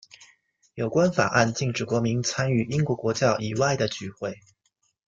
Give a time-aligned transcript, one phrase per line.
[0.73, 4.35] 有关法案禁止国民参与英国国教以外的聚会。